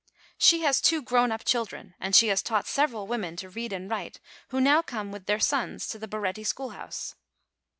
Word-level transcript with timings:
She 0.39 0.61
has 0.61 0.81
two 0.81 1.03
grown 1.03 1.31
up 1.31 1.43
children, 1.45 1.93
and 1.99 2.15
she 2.15 2.29
has 2.29 2.41
taught 2.41 2.65
several 2.65 3.05
women 3.05 3.35
to 3.35 3.49
read 3.51 3.71
and 3.71 3.87
write, 3.87 4.19
who 4.47 4.59
now 4.59 4.81
come 4.81 5.11
with 5.11 5.27
their 5.27 5.39
sons 5.39 5.85
to 5.89 5.99
the 5.99 6.07
Baretti 6.07 6.43
schoolhouse. 6.43 7.13